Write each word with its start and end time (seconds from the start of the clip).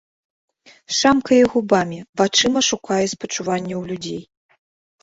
Шамкае 0.99 1.39
губамі, 1.57 1.99
вачыма 2.23 2.59
шукае 2.71 3.01
спачування 3.13 3.73
ў 3.83 3.85
людзей. 3.93 4.21